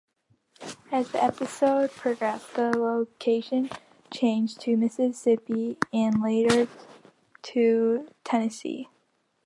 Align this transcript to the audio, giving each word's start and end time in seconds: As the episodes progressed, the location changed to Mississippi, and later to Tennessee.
As 0.91 1.11
the 1.11 1.23
episodes 1.23 1.93
progressed, 1.93 2.55
the 2.55 2.75
location 2.75 3.69
changed 4.09 4.59
to 4.61 4.75
Mississippi, 4.75 5.77
and 5.93 6.23
later 6.23 6.67
to 7.43 8.09
Tennessee. 8.23 8.89